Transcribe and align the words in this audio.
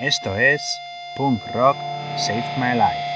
Esto 0.00 0.36
es 0.36 0.80
Punk 1.16 1.44
Rock 1.52 1.76
Saved 2.16 2.56
My 2.56 2.78
Life. 2.78 3.07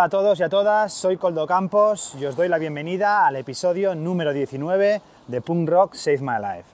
Hola 0.00 0.06
a 0.06 0.08
todos 0.08 0.40
y 0.40 0.42
a 0.42 0.48
todas, 0.48 0.94
soy 0.94 1.18
Coldo 1.18 1.46
Campos 1.46 2.16
y 2.18 2.24
os 2.24 2.34
doy 2.34 2.48
la 2.48 2.56
bienvenida 2.56 3.26
al 3.26 3.36
episodio 3.36 3.94
número 3.94 4.32
19 4.32 5.02
de 5.28 5.40
Punk 5.42 5.68
Rock 5.68 5.92
Save 5.92 6.20
My 6.20 6.38
Life. 6.40 6.64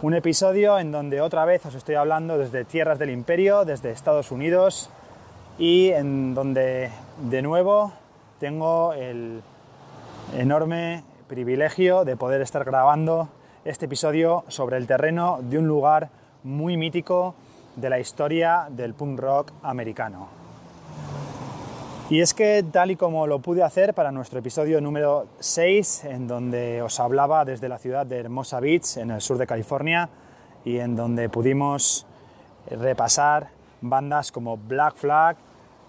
Un 0.00 0.14
episodio 0.14 0.78
en 0.78 0.90
donde 0.90 1.20
otra 1.20 1.44
vez 1.44 1.66
os 1.66 1.74
estoy 1.74 1.96
hablando 1.96 2.38
desde 2.38 2.64
tierras 2.64 2.98
del 2.98 3.10
imperio, 3.10 3.66
desde 3.66 3.90
Estados 3.90 4.30
Unidos 4.30 4.88
y 5.58 5.90
en 5.90 6.34
donde 6.34 6.90
de 7.28 7.42
nuevo 7.42 7.92
tengo 8.40 8.94
el 8.94 9.42
enorme 10.34 11.04
privilegio 11.28 12.06
de 12.06 12.16
poder 12.16 12.40
estar 12.40 12.64
grabando 12.64 13.28
este 13.66 13.84
episodio 13.84 14.44
sobre 14.48 14.78
el 14.78 14.86
terreno 14.86 15.40
de 15.42 15.58
un 15.58 15.66
lugar 15.66 16.08
muy 16.42 16.78
mítico 16.78 17.34
de 17.76 17.90
la 17.90 17.98
historia 17.98 18.68
del 18.70 18.94
punk 18.94 19.20
rock 19.20 19.52
americano. 19.62 20.41
Y 22.12 22.20
es 22.20 22.34
que 22.34 22.62
tal 22.62 22.90
y 22.90 22.96
como 22.96 23.26
lo 23.26 23.38
pude 23.38 23.62
hacer 23.62 23.94
para 23.94 24.12
nuestro 24.12 24.40
episodio 24.40 24.82
número 24.82 25.28
6, 25.38 26.04
en 26.04 26.28
donde 26.28 26.82
os 26.82 27.00
hablaba 27.00 27.46
desde 27.46 27.70
la 27.70 27.78
ciudad 27.78 28.04
de 28.04 28.18
Hermosa 28.18 28.60
Beach, 28.60 28.98
en 28.98 29.12
el 29.12 29.22
sur 29.22 29.38
de 29.38 29.46
California, 29.46 30.10
y 30.62 30.76
en 30.76 30.94
donde 30.94 31.30
pudimos 31.30 32.04
repasar 32.70 33.48
bandas 33.80 34.30
como 34.30 34.58
Black 34.58 34.96
Flag, 34.96 35.38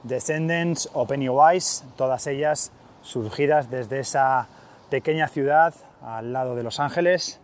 Descendants 0.03 0.89
o 0.93 1.05
Pennywise, 1.05 1.83
todas 1.97 2.25
ellas 2.27 2.71
surgidas 3.01 3.69
desde 3.69 3.99
esa 3.99 4.47
pequeña 4.89 5.27
ciudad 5.27 5.73
al 6.01 6.31
lado 6.31 6.55
de 6.55 6.63
Los 6.63 6.79
Ángeles. 6.79 7.41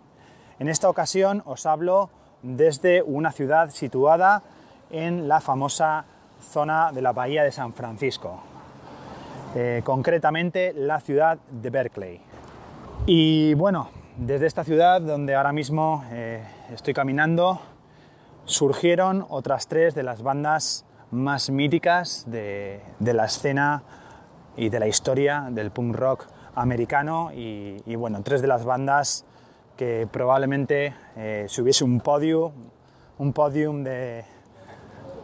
En 0.58 0.70
esta 0.70 0.88
ocasión 0.88 1.44
os 1.46 1.66
hablo 1.66 2.10
desde 2.44 3.04
una 3.04 3.34
ciudad 3.34 3.72
situada 3.72 4.42
en 4.90 5.28
la 5.28 5.42
famosa 5.42 6.06
zona 6.40 6.94
de 6.94 7.02
la 7.02 7.12
Bahía 7.12 7.44
de 7.44 7.52
San 7.52 7.74
Francisco, 7.74 8.42
eh, 9.56 9.82
concretamente 9.84 10.74
la 10.74 11.00
ciudad 11.00 11.40
de 11.50 11.70
Berkeley. 11.72 12.22
Y 13.08 13.56
bueno, 13.56 13.90
desde 14.16 14.46
esta 14.46 14.64
ciudad 14.64 15.02
donde 15.02 15.34
ahora 15.34 15.52
mismo 15.52 16.04
eh, 16.12 16.44
estoy 16.72 16.94
caminando, 16.94 17.60
surgieron 18.46 19.26
otras 19.30 19.68
tres 19.68 19.96
de 19.96 20.04
las 20.04 20.22
bandas 20.22 20.86
más 21.10 21.50
míticas 21.50 22.26
de, 22.28 22.82
la 23.00 23.26
escena 23.26 23.84
y 24.56 24.70
de 24.70 24.80
la 24.80 24.88
historia 24.88 25.48
del 25.50 25.72
punk 25.72 25.96
rock 25.96 26.28
americano 26.54 27.32
y, 27.34 27.96
bueno, 27.96 28.22
tres 28.22 28.42
de 28.42 28.48
las 28.48 28.66
bandas 28.66 29.26
que 29.78 30.08
probablemente 30.12 30.94
eh, 31.16 31.46
si 31.48 31.62
hubiese 31.62 31.84
un 31.84 32.02
podium, 32.02 32.52
un 33.18 33.34
podium 33.34 33.84
de, 33.84 34.26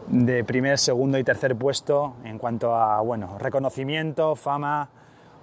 de 0.07 0.43
primer, 0.43 0.77
segundo 0.77 1.17
y 1.17 1.23
tercer 1.23 1.55
puesto 1.55 2.15
en 2.23 2.37
cuanto 2.37 2.75
a 2.75 3.01
bueno, 3.01 3.37
reconocimiento, 3.39 4.35
fama 4.35 4.89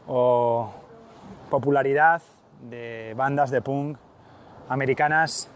o 0.06 0.70
popularidad 1.50 2.22
de 2.68 3.14
bandas 3.16 3.50
de 3.50 3.60
punk 3.60 3.98
americanas. 4.68 5.48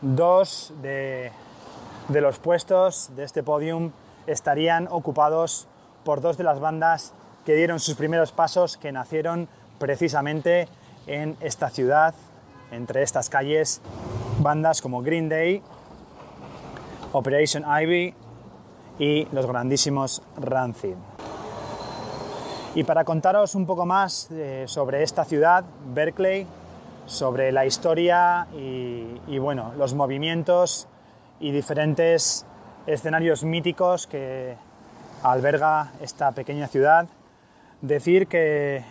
Dos 0.00 0.72
de, 0.82 1.32
de 2.08 2.20
los 2.20 2.38
puestos 2.38 3.10
de 3.16 3.24
este 3.24 3.42
podium 3.42 3.90
estarían 4.26 4.88
ocupados 4.90 5.66
por 6.04 6.20
dos 6.20 6.36
de 6.36 6.44
las 6.44 6.60
bandas 6.60 7.12
que 7.44 7.54
dieron 7.54 7.80
sus 7.80 7.94
primeros 7.94 8.32
pasos, 8.32 8.76
que 8.76 8.92
nacieron 8.92 9.48
precisamente 9.78 10.68
en 11.06 11.36
esta 11.40 11.68
ciudad, 11.70 12.14
entre 12.70 13.02
estas 13.02 13.28
calles, 13.28 13.80
bandas 14.40 14.80
como 14.80 15.02
Green 15.02 15.28
Day, 15.28 15.62
Operation 17.12 17.64
Ivy 17.64 18.14
y 18.98 19.26
los 19.32 19.46
grandísimos 19.46 20.22
Rancid. 20.36 20.96
Y 22.74 22.84
para 22.84 23.04
contaros 23.04 23.54
un 23.54 23.66
poco 23.66 23.86
más 23.86 24.28
eh, 24.32 24.64
sobre 24.66 25.02
esta 25.02 25.24
ciudad, 25.24 25.64
Berkeley, 25.94 26.46
sobre 27.06 27.52
la 27.52 27.66
historia 27.66 28.46
y, 28.56 29.38
bueno, 29.38 29.72
los 29.76 29.94
movimientos 29.94 30.88
y 31.38 31.52
diferentes 31.52 32.46
escenarios 32.86 33.44
míticos 33.44 34.06
que 34.06 34.56
alberga 35.22 35.92
esta 36.00 36.32
pequeña 36.32 36.66
ciudad, 36.66 37.06
decir 37.82 38.26
que, 38.26 38.82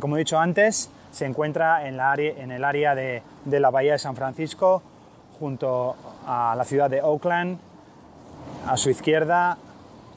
como 0.00 0.16
he 0.16 0.20
dicho 0.20 0.38
antes, 0.38 0.90
se 1.10 1.24
encuentra 1.24 1.88
en, 1.88 1.96
la 1.96 2.12
área, 2.12 2.34
en 2.36 2.52
el 2.52 2.64
área 2.64 2.94
de, 2.94 3.22
de 3.46 3.60
la 3.60 3.70
Bahía 3.70 3.92
de 3.92 3.98
San 3.98 4.14
Francisco, 4.14 4.82
junto 5.40 5.96
a 6.26 6.54
la 6.56 6.64
ciudad 6.64 6.90
de 6.90 7.00
Oakland 7.00 7.58
a 8.68 8.76
su 8.76 8.90
izquierda 8.90 9.56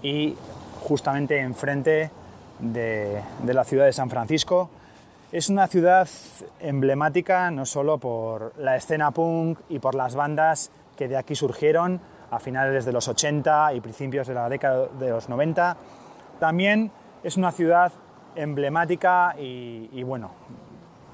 y 0.04 0.36
justamente 0.82 1.40
enfrente 1.40 2.12
de, 2.60 3.22
la 3.46 3.64
ciudad 3.64 3.86
de 3.86 3.94
San 3.94 4.10
Francisco. 4.10 4.70
Es 5.32 5.50
una 5.50 5.68
ciudad 5.68 6.08
emblemática 6.60 7.50
no 7.50 7.66
solo 7.66 7.98
por 7.98 8.54
la 8.58 8.76
escena 8.76 9.12
punk 9.12 9.60
y 9.70 9.80
por 9.80 9.96
las 9.96 10.16
bandas 10.16 10.70
que 10.98 11.08
de 11.08 11.16
aquí 11.16 11.34
surgieron 11.34 12.02
a 12.30 12.40
finales 12.40 12.84
de 12.84 12.92
los 12.92 13.08
80 13.08 13.74
y 13.74 13.80
principios 13.80 14.28
de 14.28 14.34
la 14.34 14.50
década 14.50 14.88
de 15.00 15.10
los 15.10 15.30
90, 15.30 15.78
también 16.40 16.92
es 17.24 17.38
una 17.38 17.52
ciudad 17.52 17.92
emblemática 18.36 19.36
y, 19.38 20.04
bueno, 20.04 20.32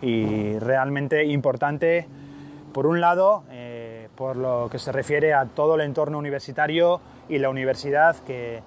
y 0.01 0.57
realmente 0.59 1.25
importante, 1.25 2.07
por 2.73 2.85
un 2.87 3.01
lado, 3.01 3.43
eh, 3.49 4.09
por 4.15 4.35
lo 4.35 4.67
que 4.71 4.79
se 4.79 4.91
refiere 4.91 5.33
a 5.33 5.45
todo 5.45 5.75
el 5.75 5.81
entorno 5.81 6.17
universitario 6.17 7.01
y 7.29 7.37
la 7.39 7.49
universidad 7.49 8.15
que, 8.17 8.61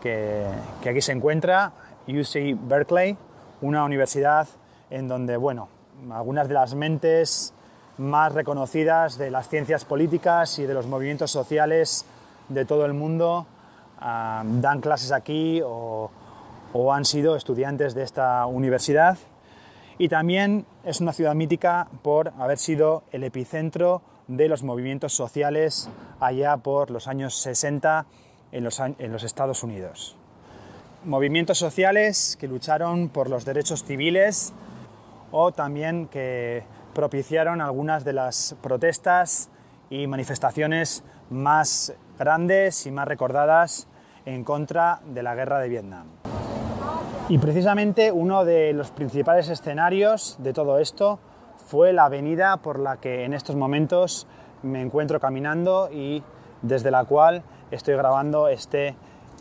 que, 0.00 0.44
aquí 0.88 1.00
se 1.00 1.12
encuentra, 1.12 1.72
UC 2.08 2.56
Berkeley, 2.66 3.16
una 3.60 3.84
universidad 3.84 4.48
en 4.90 5.08
donde, 5.08 5.36
bueno, 5.36 5.68
algunas 6.10 6.48
de 6.48 6.54
las 6.54 6.74
mentes 6.74 7.52
más 7.98 8.32
reconocidas 8.32 9.18
de 9.18 9.30
las 9.30 9.48
ciencias 9.48 9.84
políticas 9.84 10.58
y 10.58 10.64
de 10.64 10.74
los 10.74 10.86
movimientos 10.86 11.30
sociales 11.30 12.06
de 12.48 12.64
todo 12.64 12.86
el 12.86 12.94
mundo 12.94 13.46
ah, 14.00 14.42
dan 14.44 14.80
clases 14.80 15.12
aquí 15.12 15.60
o, 15.62 16.10
o, 16.72 16.92
han 16.92 17.04
sido 17.04 17.36
estudiantes 17.36 17.94
de 17.94 18.02
esta 18.02 18.46
universidad. 18.46 19.18
Y 19.98 20.08
también 20.08 20.64
es 20.82 21.02
una 21.02 21.12
ciudad 21.12 21.34
mítica 21.34 21.88
por 22.02 22.32
haber 22.38 22.56
sido 22.56 23.02
el 23.12 23.22
epicentro 23.22 24.00
de 24.30 24.48
los 24.48 24.62
movimientos 24.62 25.12
sociales 25.12 25.90
allá 26.20 26.56
por 26.56 26.90
los 26.90 27.08
años 27.08 27.34
60 27.42 28.06
en 28.52 28.64
los, 28.64 28.78
en 28.80 29.12
los 29.12 29.24
Estados 29.24 29.64
Unidos. 29.64 30.16
Movimientos 31.04 31.58
sociales 31.58 32.36
que 32.38 32.46
lucharon 32.46 33.08
por 33.08 33.28
los 33.28 33.44
derechos 33.44 33.82
civiles 33.84 34.52
o 35.32 35.50
también 35.50 36.06
que 36.06 36.62
propiciaron 36.94 37.60
algunas 37.60 38.04
de 38.04 38.12
las 38.12 38.56
protestas 38.62 39.48
y 39.88 40.06
manifestaciones 40.06 41.02
más 41.30 41.92
grandes 42.18 42.86
y 42.86 42.92
más 42.92 43.08
recordadas 43.08 43.88
en 44.26 44.44
contra 44.44 45.00
de 45.06 45.24
la 45.24 45.34
guerra 45.34 45.58
de 45.58 45.68
Vietnam. 45.68 46.06
Y 47.28 47.38
precisamente 47.38 48.12
uno 48.12 48.44
de 48.44 48.72
los 48.74 48.90
principales 48.92 49.48
escenarios 49.48 50.36
de 50.38 50.52
todo 50.52 50.78
esto 50.78 51.18
fue 51.66 51.92
la 51.92 52.06
avenida 52.06 52.56
por 52.58 52.78
la 52.78 52.96
que 52.96 53.24
en 53.24 53.34
estos 53.34 53.56
momentos 53.56 54.26
me 54.62 54.82
encuentro 54.82 55.20
caminando 55.20 55.88
y 55.92 56.22
desde 56.62 56.90
la 56.90 57.04
cual 57.04 57.42
estoy 57.70 57.94
grabando 57.94 58.48
este 58.48 58.94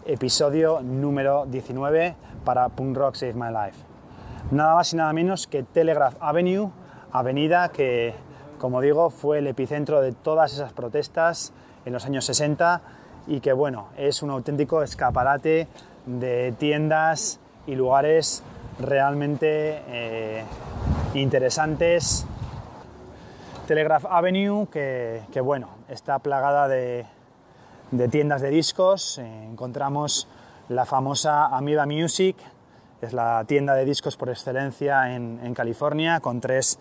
episodio 0.05 0.81
número 0.81 1.45
19 1.45 2.15
para 2.45 2.69
Punk 2.69 2.95
Rock 2.95 3.15
Save 3.15 3.33
My 3.33 3.49
Life. 3.49 3.83
Nada 4.51 4.75
más 4.75 4.93
y 4.93 4.95
nada 4.95 5.13
menos 5.13 5.47
que 5.47 5.63
Telegraph 5.63 6.15
Avenue, 6.19 6.71
avenida 7.11 7.69
que, 7.69 8.13
como 8.57 8.81
digo, 8.81 9.09
fue 9.09 9.39
el 9.39 9.47
epicentro 9.47 10.01
de 10.01 10.11
todas 10.11 10.53
esas 10.53 10.73
protestas 10.73 11.53
en 11.85 11.93
los 11.93 12.05
años 12.05 12.25
60 12.25 12.81
y 13.27 13.41
que 13.41 13.53
bueno, 13.53 13.89
es 13.97 14.23
un 14.23 14.31
auténtico 14.31 14.81
escaparate 14.81 15.67
de 16.05 16.53
tiendas 16.57 17.39
y 17.67 17.75
lugares 17.75 18.43
realmente 18.79 19.83
eh, 19.87 20.43
interesantes. 21.13 22.25
Telegraph 23.67 24.05
Avenue, 24.09 24.67
que, 24.67 25.41
bueno, 25.41 25.69
está 25.89 26.19
plagada 26.19 26.67
de, 26.67 27.05
tiendas 28.09 28.41
de 28.41 28.49
discos. 28.49 29.17
Encontramos 29.19 30.27
la 30.69 30.85
famosa 30.85 31.45
Amoeba 31.47 31.85
Music, 31.85 32.35
es 33.01 33.13
la 33.13 33.43
tienda 33.47 33.75
de 33.75 33.85
discos 33.85 34.17
por 34.17 34.29
excelencia 34.29 35.15
en, 35.15 35.53
California, 35.53 36.19
con 36.19 36.41
tres 36.41 36.79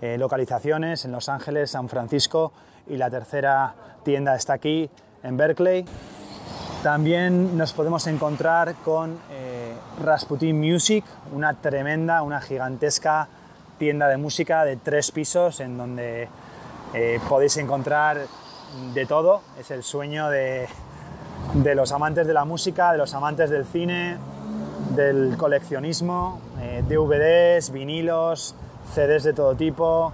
eh, 0.00 0.16
localizaciones 0.18 1.04
en 1.04 1.12
Los 1.12 1.28
Ángeles, 1.28 1.70
San 1.70 1.88
Francisco 1.88 2.52
y 2.86 2.96
la 2.96 3.10
tercera 3.10 3.74
tienda 4.04 4.34
está 4.34 4.54
aquí 4.54 4.88
en 5.22 5.36
Berkeley. 5.36 5.84
También 6.82 7.56
nos 7.58 7.72
podemos 7.72 8.06
encontrar 8.06 8.74
con 8.84 9.18
eh, 9.32 9.74
Rasputin 10.04 10.60
Music, 10.60 11.04
una 11.32 11.54
tremenda, 11.54 12.22
una 12.22 12.40
gigantesca 12.40 13.28
tienda 13.78 14.08
de 14.08 14.16
música 14.16 14.64
de 14.64 14.76
tres 14.76 15.10
pisos 15.10 15.60
en 15.60 15.76
donde 15.76 16.28
eh, 16.94 17.20
podéis 17.28 17.56
encontrar 17.56 18.26
de 18.94 19.06
todo. 19.06 19.42
Es 19.58 19.70
el 19.70 19.82
sueño 19.82 20.28
de, 20.30 20.68
los 21.74 21.92
amantes 21.92 22.26
de 22.26 22.34
la 22.34 22.44
música, 22.44 22.92
de 22.92 22.98
los 22.98 23.14
amantes 23.14 23.50
del 23.50 23.64
cine, 23.64 24.18
del 24.94 25.36
coleccionismo, 25.36 26.40
eh, 26.60 26.82
DVDs, 26.88 27.70
vinilos, 27.70 28.54
CDs 28.94 29.24
de 29.24 29.32
todo 29.32 29.54
tipo, 29.54 30.12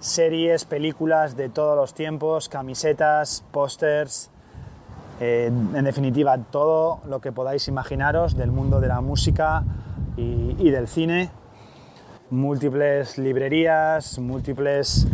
series, 0.00 0.64
películas 0.64 1.36
de 1.36 1.48
todos 1.48 1.76
los 1.76 1.94
tiempos, 1.94 2.48
camisetas, 2.48 3.44
pósters, 3.50 4.30
eh, 5.20 5.46
en 5.48 5.84
definitiva 5.84 6.38
todo 6.38 7.00
lo 7.06 7.20
que 7.20 7.30
podáis 7.30 7.68
imaginaros 7.68 8.36
del 8.36 8.50
mundo 8.50 8.80
de 8.80 8.88
la 8.88 9.02
música 9.02 9.62
y, 10.16 10.70
del 10.70 10.88
cine. 10.88 11.30
Múltiples 12.30 13.18
librerías, 13.18 14.20
múltiples 14.20 15.08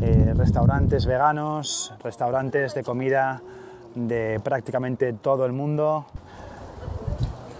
eh, 0.00 0.34
restaurantes 0.36 1.04
veganos, 1.04 1.92
restaurantes 2.00 2.74
de 2.74 2.84
comida 2.84 3.42
de 3.96 4.40
prácticamente 4.44 5.12
todo 5.12 5.46
el 5.46 5.52
mundo. 5.52 6.06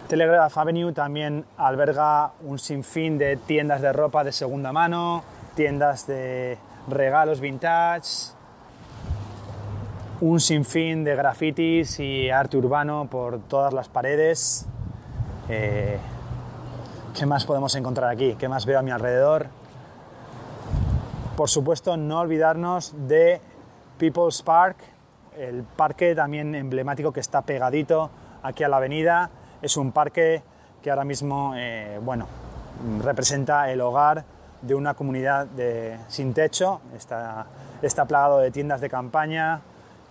Telegraph 0.07 0.57
Avenue 0.57 0.93
también 0.93 1.45
alberga 1.57 2.31
un 2.45 2.61
sinfín 2.61 3.19
de 3.19 3.37
tiendas 3.37 3.81
de 3.81 3.93
ropa 3.93 4.23
de 4.23 4.31
segunda 4.31 4.73
mano, 4.73 5.25
tiendas 5.57 6.07
de 6.07 6.57
regalos 6.87 7.41
vintage, 7.41 8.33
un 10.21 10.39
sinfín 10.39 11.03
de 11.03 11.17
grafitis 11.17 11.99
y 11.99 12.31
arte 12.31 12.57
urbano 12.57 13.09
por 13.11 13.41
todas 13.41 13.73
las 13.73 13.89
paredes. 13.89 14.67
Eh, 15.49 15.99
¿Qué 17.15 17.27
más 17.27 17.45
podemos 17.45 17.75
encontrar 17.75 18.11
aquí? 18.11 18.35
¿Qué 18.37 18.49
más 18.49 18.67
veo 18.67 18.79
a 18.79 18.83
mi 18.83 18.91
alrededor? 18.91 19.47
Por 21.37 21.49
supuesto, 21.49 21.97
no 21.97 22.21
olvidarnos 22.21 22.95
de 23.09 23.41
People's 23.99 24.43
Park, 24.43 24.77
el 25.37 25.62
parque 25.62 26.15
también 26.15 26.55
emblemático 26.55 27.12
que 27.12 27.21
está 27.21 27.43
pegadito 27.43 28.11
aquí 28.43 28.65
a 28.65 28.69
la 28.69 28.79
avenida. 28.79 29.31
Es 29.62 29.77
un 29.77 29.93
parque 29.93 30.43
que 30.83 30.91
ahora 30.91 31.05
mismo 31.05 31.55
eh, 31.57 31.99
bueno, 32.03 32.27
representa 33.03 33.71
el 33.71 33.81
hogar 33.81 34.25
de 34.62 34.75
una 34.75 34.95
comunidad 34.95 35.47
de, 35.47 35.99
sin 36.09 36.33
techo. 36.33 36.81
Está, 36.97 37.47
está 37.83 38.05
plagado 38.05 38.39
de 38.39 38.51
tiendas 38.51 38.81
de 38.81 38.89
campaña, 38.89 39.61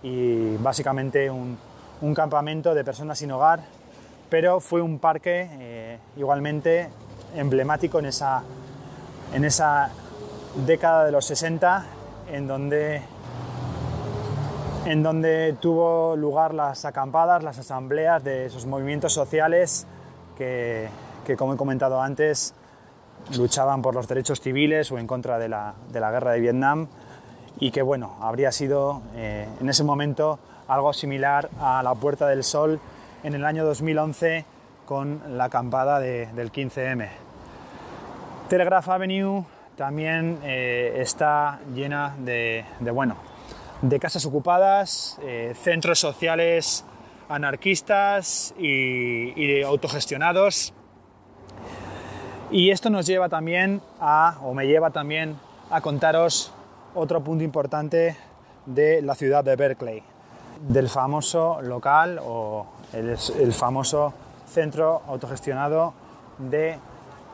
y 0.02 0.56
básicamente 0.56 1.30
un, 1.30 1.58
campamento 2.14 2.74
de 2.74 2.82
personas 2.82 3.18
sin 3.18 3.30
hogar, 3.30 3.60
pero 4.30 4.60
fue 4.60 4.80
un 4.80 4.98
parque 4.98 5.48
eh, 5.50 5.98
igualmente 6.16 6.88
emblemático 7.36 7.98
en 7.98 8.06
esa, 8.06 8.42
en 9.34 9.44
esa 9.44 9.90
década 10.66 11.04
de 11.04 11.12
los 11.12 11.26
60 11.26 11.84
en 12.32 12.46
donde, 12.46 13.02
en 14.86 15.02
donde 15.02 15.56
tuvo 15.60 16.16
lugar 16.16 16.54
las 16.54 16.84
acampadas, 16.84 17.42
las 17.42 17.58
asambleas 17.58 18.22
de 18.22 18.46
esos 18.46 18.66
movimientos 18.66 19.12
sociales 19.12 19.86
que, 20.38 20.88
que 21.26 21.36
como 21.36 21.54
he 21.54 21.56
comentado 21.56 22.00
antes, 22.00 22.54
luchaban 23.36 23.82
por 23.82 23.94
los 23.94 24.08
derechos 24.08 24.40
civiles 24.40 24.90
o 24.92 24.98
en 24.98 25.06
contra 25.06 25.38
de 25.38 25.48
la, 25.48 25.74
de 25.92 26.00
la 26.00 26.10
guerra 26.10 26.32
de 26.32 26.40
Vietnam 26.40 26.86
y 27.58 27.72
que 27.72 27.82
bueno, 27.82 28.16
habría 28.20 28.52
sido 28.52 29.02
eh, 29.14 29.48
en 29.60 29.68
ese 29.68 29.84
momento 29.84 30.38
algo 30.68 30.92
similar 30.92 31.50
a 31.60 31.82
la 31.82 31.94
Puerta 31.94 32.28
del 32.28 32.44
Sol 32.44 32.80
en 33.22 33.34
el 33.34 33.44
año 33.44 33.64
2011 33.64 34.44
con 34.86 35.36
la 35.36 35.44
acampada 35.44 36.00
del 36.00 36.50
15M. 36.50 37.08
Telegraph 38.48 38.88
Avenue 38.88 39.44
también 39.76 40.38
eh, 40.42 40.96
está 40.96 41.60
llena 41.74 42.16
de, 42.18 42.64
bueno, 42.92 43.16
de 43.82 44.00
casas 44.00 44.24
ocupadas, 44.26 45.18
eh, 45.22 45.54
centros 45.54 45.98
sociales 45.98 46.84
anarquistas 47.28 48.54
y, 48.58 49.32
y 49.40 49.62
autogestionados. 49.62 50.74
Y 52.50 52.70
esto 52.70 52.90
nos 52.90 53.06
lleva 53.06 53.28
también 53.28 53.80
a, 54.00 54.38
o 54.42 54.52
me 54.54 54.66
lleva 54.66 54.90
también 54.90 55.36
a 55.70 55.80
contaros 55.80 56.52
otro 56.94 57.22
punto 57.22 57.44
importante 57.44 58.16
de 58.66 59.00
la 59.02 59.14
ciudad 59.14 59.44
de 59.44 59.54
Berkeley, 59.54 60.02
del 60.68 60.88
famoso 60.88 61.62
local 61.62 62.18
o 62.20 62.66
el, 62.92 63.52
famoso 63.52 64.12
centro 64.46 65.02
autogestionado 65.06 65.94
de 66.38 66.78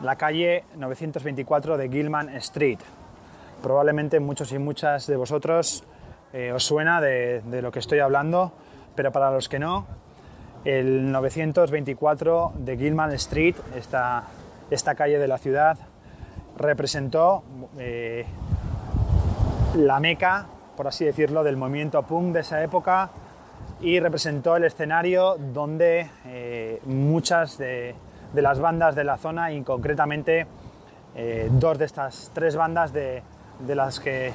la 0.02 0.16
calle 0.16 0.64
924 0.76 1.76
de 1.76 1.88
Gilman 1.88 2.28
Street. 2.36 2.78
Probablemente 3.62 4.20
muchos 4.20 4.52
y 4.52 4.58
muchas 4.58 5.06
de 5.06 5.16
vosotros 5.16 5.84
eh, 6.32 6.52
os 6.52 6.64
suena 6.64 7.00
de, 7.00 7.42
lo 7.62 7.72
que 7.72 7.78
estoy 7.78 8.00
hablando, 8.00 8.52
pero 8.94 9.12
para 9.12 9.30
los 9.30 9.48
que 9.48 9.58
no, 9.58 9.86
el 10.64 11.10
924 11.10 12.52
de 12.58 12.76
Gilman 12.76 13.12
Street, 13.12 13.56
esta, 13.76 14.24
esta 14.70 14.94
calle 14.94 15.18
de 15.18 15.28
la 15.28 15.38
ciudad, 15.38 15.78
representó 16.58 17.42
eh, 17.78 18.26
la 19.76 20.00
meca, 20.00 20.46
por 20.76 20.88
así 20.88 21.04
decirlo, 21.04 21.44
del 21.44 21.56
movimiento 21.56 22.02
punk 22.02 22.34
de 22.34 22.40
esa 22.40 22.62
época 22.62 23.10
y 23.80 24.00
representó 24.00 24.56
el 24.56 24.64
escenario 24.64 25.37
donde 25.52 26.11
eh, 26.26 26.80
muchas 26.87 27.59
de, 27.59 27.95
las 28.35 28.59
bandas 28.59 28.95
de 28.95 29.04
la 29.04 29.18
zona 29.18 29.52
y 29.52 29.62
concretamente 29.62 30.47
eh, 31.14 31.49
dos 31.50 31.78
de 31.78 31.85
estas 31.85 32.30
tres 32.35 32.56
bandas 32.56 32.92
de, 32.92 33.23
las 33.68 34.00
que 34.00 34.33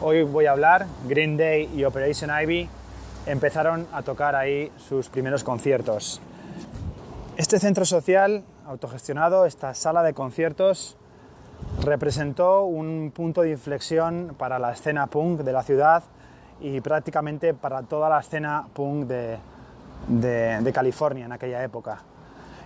hoy 0.00 0.22
voy 0.22 0.46
a 0.46 0.52
hablar, 0.52 0.86
Green 1.06 1.36
Day 1.36 1.70
y 1.74 1.84
Operation 1.84 2.30
Ivy, 2.30 2.68
empezaron 3.26 3.86
a 3.92 4.02
tocar 4.02 4.34
ahí 4.34 4.72
sus 4.76 5.08
primeros 5.08 5.44
conciertos. 5.44 6.20
Este 7.36 7.58
centro 7.58 7.84
social 7.84 8.42
autogestionado, 8.66 9.46
esta 9.46 9.74
sala 9.74 10.02
de 10.02 10.12
conciertos, 10.12 10.96
representó 11.82 12.64
un 12.64 13.12
punto 13.14 13.42
de 13.42 13.50
inflexión 13.50 14.34
para 14.38 14.58
la 14.58 14.72
escena 14.72 15.06
punk 15.06 15.40
de 15.40 15.52
la 15.52 15.62
ciudad 15.62 16.02
y 16.60 16.80
prácticamente 16.80 17.54
para 17.54 17.82
toda 17.82 18.08
la 18.08 18.20
escena 18.20 18.66
punk 18.72 19.06
de, 19.06 20.72
California 20.72 21.26
en 21.26 21.32
aquella 21.32 21.62
época. 21.62 21.98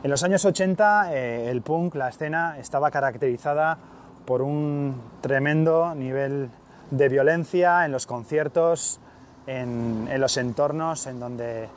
En 0.02 0.10
los 0.10 0.22
años 0.24 0.44
80 0.44 1.14
eh, 1.14 1.50
el 1.50 1.62
punk, 1.62 1.94
la 1.94 2.08
escena, 2.08 2.58
estaba 2.58 2.90
caracterizada 2.90 3.78
por 4.26 4.42
un 4.42 5.00
tremendo 5.20 5.94
nivel 5.94 6.50
de 6.90 7.08
violencia 7.08 7.84
en 7.84 7.92
los 7.92 8.06
conciertos, 8.06 9.00
en, 9.46 10.08
los 10.20 10.36
entornos 10.36 11.06
en 11.06 11.20
donde, 11.20 11.68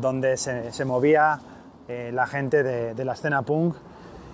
donde 0.00 0.36
se, 0.36 0.84
movía 0.84 1.40
eh, 1.88 2.10
la 2.12 2.26
gente 2.26 2.62
de, 2.62 2.94
de 2.94 3.04
la 3.04 3.14
escena 3.14 3.42
punk 3.42 3.74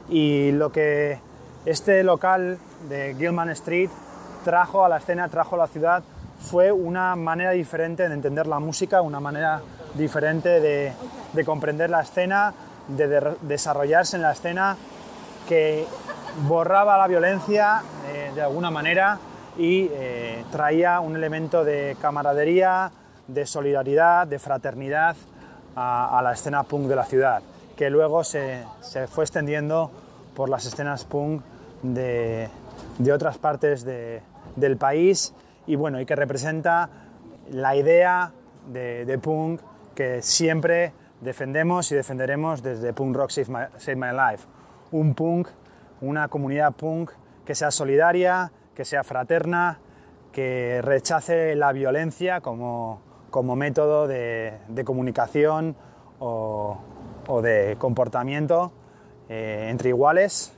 y 0.09 0.53
lo 0.53 0.73
que 0.73 1.19
este 1.67 2.03
local 2.03 2.59
de 2.89 3.15
Gilman 3.19 3.51
Street 3.51 3.91
trajo 4.45 4.85
a 4.85 4.89
la 4.89 4.99
escena, 4.99 5.29
trajo 5.29 5.57
a 5.57 5.59
la 5.59 5.67
ciudad, 5.67 6.03
fue 6.39 6.73
una 6.73 7.17
manera 7.17 7.51
diferente 7.51 8.09
de 8.09 8.15
entender 8.15 8.47
la 8.47 8.59
música, 8.59 9.03
una 9.03 9.21
manera 9.21 9.61
diferente 9.95 10.61
de, 10.61 10.93
comprender 11.45 11.91
la 11.91 12.01
escena, 12.01 12.55
de, 12.89 13.37
desarrollarse 13.43 14.17
en 14.17 14.23
la 14.23 14.33
escena, 14.33 14.77
que 15.49 15.87
borraba 16.47 16.97
la 16.99 17.07
violencia 17.07 17.83
eh, 18.13 18.31
de 18.35 18.43
alguna 18.43 18.71
manera 18.71 19.19
y 19.57 19.91
eh, 19.93 20.45
traía 20.53 21.01
un 21.01 21.17
elemento 21.17 21.65
de 21.65 21.97
camaradería, 22.01 22.93
de 23.27 23.45
solidaridad, 23.47 24.27
de 24.27 24.39
fraternidad 24.39 25.17
a, 25.75 26.21
la 26.23 26.33
escena 26.33 26.63
punk 26.63 26.87
de 26.87 26.97
la 26.97 27.05
ciudad, 27.05 27.43
que 27.77 27.91
luego 27.91 28.25
se, 28.25 28.65
se 28.81 29.07
fue 29.07 29.25
extendiendo 29.25 29.91
por 30.35 30.49
las 30.49 30.67
escenas 30.67 31.05
punk 31.05 31.43
de, 31.83 32.49
otras 33.13 33.39
partes 33.39 33.85
del 33.85 34.77
país 34.77 35.35
y 35.69 35.77
bueno, 35.77 36.01
y 36.01 36.07
que 36.07 36.17
representa 36.17 36.89
la 37.51 37.77
idea 37.77 38.33
de, 38.73 39.19
punk 39.23 39.61
que 39.95 40.23
siempre 40.23 40.93
defendemos 41.21 41.93
y 41.93 41.95
defenderemos 41.95 42.63
desde 42.63 42.93
Punk 42.93 43.15
Rock 43.15 43.31
Save 43.31 43.47
My, 43.49 43.79
Save 43.79 43.97
My 43.97 44.13
Life. 44.13 44.47
Un 44.93 45.15
punk, 45.15 45.49
una 46.01 46.29
comunidad 46.29 46.73
punk 46.73 47.11
que 47.45 47.55
sea 47.55 47.71
solidaria, 47.71 48.51
que 48.75 48.85
sea 48.87 49.05
fraterna, 49.05 49.79
que 50.33 50.81
rechace 50.83 51.55
la 51.55 51.73
violencia 51.73 52.41
como, 52.41 53.01
como 53.31 53.55
método 53.55 54.07
de, 54.07 54.55
de 54.69 54.85
comunicación 54.85 55.77
o, 56.19 56.79
de 57.43 57.77
comportamiento 57.79 58.73
eh, 59.29 59.69
entre 59.71 59.91
iguales 59.91 60.55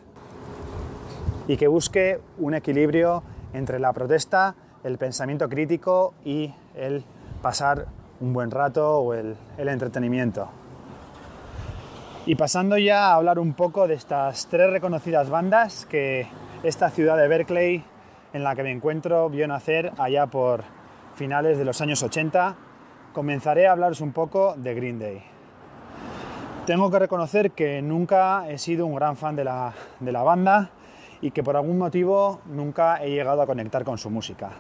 y 1.49 1.57
que 1.57 1.67
busque 1.67 2.21
un 2.39 2.55
equilibrio 2.55 3.25
entre 3.53 3.81
la 3.81 3.93
protesta, 3.93 4.55
el 4.85 4.99
pensamiento 4.99 5.49
crítico 5.49 6.15
y 6.25 6.53
el 6.75 7.05
pasar 7.43 7.87
un 8.21 8.33
buen 8.33 8.51
rato 8.51 8.99
o 9.01 9.15
el, 9.15 9.37
entretenimiento. 9.59 10.49
Y 12.27 12.35
pasando 12.35 12.77
ya 12.77 13.09
a 13.09 13.15
hablar 13.15 13.39
un 13.39 13.55
poco 13.55 13.89
de 13.89 13.95
estas 13.95 14.47
tres 14.47 14.71
reconocidas 14.71 15.31
bandas 15.31 15.87
que 15.87 16.27
esta 16.63 16.91
ciudad 16.91 17.17
de 17.17 17.29
Berkeley 17.29 17.83
en 18.33 18.45
la 18.45 18.55
que 18.55 18.63
me 18.63 18.71
encuentro 18.71 19.29
vio 19.31 19.49
nacer 19.49 19.93
allá 19.99 20.27
por 20.27 20.63
finales 21.15 21.59
de 21.59 21.65
los 21.65 21.81
años 21.81 22.03
80, 22.03 22.55
comenzaré 23.13 23.67
a 23.67 23.73
hablaros 23.73 24.01
un 24.01 24.13
poco 24.13 24.55
de 24.57 24.75
Green 24.75 24.99
Day. 24.99 25.23
Tengo 26.67 26.91
que 26.91 26.99
reconocer 26.99 27.51
que 27.53 27.83
nunca 27.83 28.49
he 28.49 28.59
sido 28.59 28.87
un 28.87 28.95
gran 28.95 29.17
fan 29.17 29.35
de 29.35 29.45
la, 29.45 29.73
de 29.99 30.13
la 30.13 30.23
banda 30.23 30.71
y 31.21 31.33
que 31.33 31.43
por 31.43 31.57
algún 31.57 31.79
motivo 31.79 32.41
nunca 32.47 33.03
he 33.03 33.11
llegado 33.11 33.43
a 33.43 33.47
conectar 33.47 33.83
con 33.83 33.99
su 33.99 34.11
música. 34.11 34.51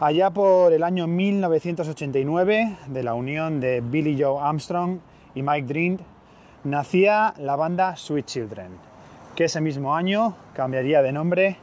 Allá 0.00 0.30
por 0.30 0.72
el 0.72 0.84
año 0.84 1.08
1989, 1.08 2.76
de 2.86 3.02
la 3.02 3.14
unión 3.14 3.58
de 3.58 3.80
Billy 3.80 4.16
Joe 4.16 4.40
Armstrong 4.40 5.00
y 5.34 5.42
Mike 5.42 5.66
Dreend, 5.66 6.00
nacía 6.62 7.34
la 7.36 7.56
banda 7.56 7.96
Sweet 7.96 8.26
Children, 8.26 8.78
que 9.34 9.46
ese 9.46 9.60
mismo 9.60 9.96
año 9.96 10.36
cambiaría 10.54 11.02
de 11.02 11.10
nombre 11.10 11.56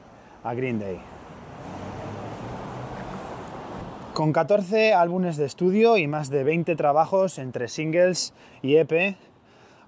a 0.43 0.53
Green 0.53 0.79
Day. 0.79 0.99
Con 4.13 4.33
14 4.33 4.93
álbumes 4.93 5.37
de 5.37 5.45
estudio 5.45 5.95
y 5.95 6.07
más 6.07 6.29
de 6.29 6.43
20 6.43 6.75
trabajos 6.75 7.39
entre 7.39 7.69
singles 7.69 8.33
y 8.61 8.75
EP, 8.75 9.15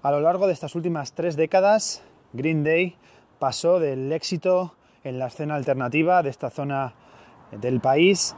a 0.00 0.10
lo 0.10 0.22
largo 0.22 0.46
de 0.46 0.54
estas 0.54 0.74
últimas 0.74 1.12
tres 1.12 1.36
décadas, 1.36 2.02
Green 2.32 2.64
Day 2.64 2.96
pasó 3.38 3.78
del 3.78 4.10
éxito 4.10 4.72
en 5.04 5.18
la 5.18 5.26
escena 5.26 5.54
alternativa 5.54 6.22
de 6.22 6.30
esta 6.30 6.48
zona 6.48 6.94
del 7.52 7.80
país 7.80 8.36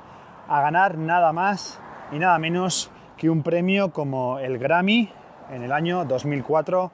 a 0.49 0.61
ganar 0.63 0.99
nada 0.99 1.33
más 1.33 1.81
y 2.13 2.19
nada 2.19 2.39
menos 2.39 2.91
que 3.17 3.31
un 3.31 3.43
premio 3.43 3.93
como 3.93 4.39
el 4.39 4.59
Grammy 4.59 5.11
en 5.51 5.63
el 5.63 5.73
año 5.73 6.05
2004 6.05 6.91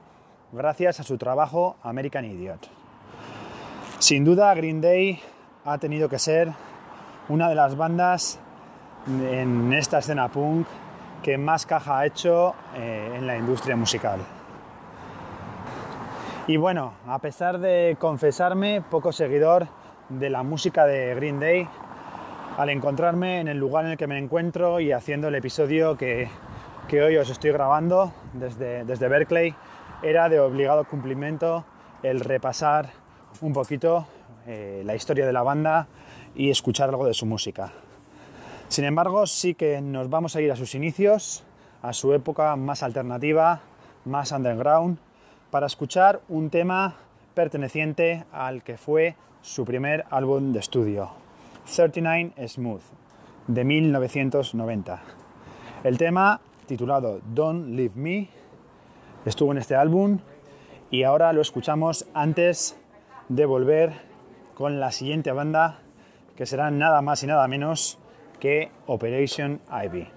gracias 0.51 0.99
a 0.99 1.03
su 1.03 1.17
trabajo 1.17 1.77
American 1.83 2.25
Idiot. 2.25 2.69
Sin 3.99 4.23
duda 4.23 4.53
Green 4.53 4.81
Day 4.81 5.19
ha 5.65 5.77
tenido 5.77 6.07
que 6.09 6.19
ser 6.19 6.51
una 7.29 7.49
de 7.49 7.55
las 7.55 7.75
bandas 7.75 8.39
en 9.07 9.73
esta 9.73 9.99
escena 9.99 10.29
punk 10.29 10.67
que 11.23 11.37
más 11.37 11.65
caja 11.65 11.99
ha 11.99 12.05
hecho 12.05 12.53
eh, 12.75 13.13
en 13.15 13.25
la 13.25 13.37
industria 13.37 13.75
musical. 13.75 14.19
Y 16.47 16.57
bueno, 16.57 16.93
a 17.07 17.19
pesar 17.19 17.59
de 17.59 17.97
confesarme 17.99 18.81
poco 18.81 19.11
seguidor 19.11 19.67
de 20.09 20.29
la 20.29 20.43
música 20.43 20.85
de 20.85 21.13
Green 21.15 21.39
Day, 21.39 21.67
al 22.57 22.69
encontrarme 22.69 23.39
en 23.39 23.47
el 23.47 23.57
lugar 23.59 23.85
en 23.85 23.91
el 23.91 23.97
que 23.97 24.07
me 24.07 24.17
encuentro 24.17 24.79
y 24.79 24.91
haciendo 24.91 25.27
el 25.27 25.35
episodio 25.35 25.95
que, 25.95 26.27
hoy 26.91 27.15
os 27.17 27.29
estoy 27.29 27.51
grabando 27.51 28.11
desde, 28.33 28.83
desde 28.83 29.07
Berkeley, 29.07 29.53
era 30.01 30.27
de 30.27 30.39
obligado 30.39 30.83
cumplimiento 30.85 31.65
el 32.01 32.19
repasar 32.19 32.89
un 33.41 33.53
poquito 33.53 34.07
eh, 34.47 34.81
la 34.83 34.95
historia 34.95 35.27
de 35.27 35.33
la 35.33 35.43
banda 35.43 35.87
y 36.35 36.49
escuchar 36.49 36.89
algo 36.89 37.05
de 37.05 37.13
su 37.13 37.27
música. 37.27 37.73
Sin 38.69 38.85
embargo, 38.85 39.27
sí 39.27 39.53
que 39.53 39.79
nos 39.79 40.09
vamos 40.09 40.35
a 40.35 40.41
ir 40.41 40.51
a 40.51 40.55
sus 40.55 40.73
inicios, 40.73 41.43
a 41.83 41.93
su 41.93 42.11
época 42.13 42.55
más 42.55 42.81
alternativa, 42.81 43.61
más 44.05 44.31
underground, 44.31 44.97
para 45.51 45.67
escuchar 45.67 46.21
un 46.27 46.49
tema 46.49 46.95
perteneciente 47.35 48.25
al 48.31 48.63
que 48.63 48.77
fue 48.77 49.15
su 49.41 49.63
primer 49.63 50.05
álbum 50.09 50.53
de 50.53 50.59
estudio, 50.59 51.11
39 51.67 52.47
Smooth, 52.47 52.81
de 53.47 53.63
1990. 53.65 55.01
El 55.83 55.97
tema, 55.97 56.39
titulado 56.65 57.19
Don't 57.33 57.75
Leave 57.75 57.95
Me, 57.95 58.29
estuvo 59.25 59.51
en 59.51 59.57
este 59.57 59.75
álbum 59.75 60.19
y 60.89 61.03
ahora 61.03 61.33
lo 61.33 61.41
escuchamos 61.41 62.07
antes 62.13 62.79
de 63.27 63.45
volver 63.45 63.93
con 64.55 64.79
la 64.79 64.91
siguiente 64.91 65.31
banda 65.31 65.81
que 66.37 66.45
será 66.45 66.71
nada 66.71 67.01
más 67.01 67.23
y 67.23 67.27
nada 67.27 67.47
menos 67.47 67.99
que 68.39 68.71
Operation 68.85 69.59
Ivy. 69.69 70.07